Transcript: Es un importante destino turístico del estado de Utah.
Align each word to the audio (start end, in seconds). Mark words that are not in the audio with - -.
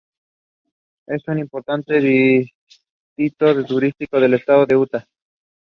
Es 1.05 1.21
un 1.27 1.37
importante 1.37 1.93
destino 2.01 3.63
turístico 3.63 4.19
del 4.19 4.33
estado 4.33 4.65
de 4.65 4.75
Utah. 4.75 5.07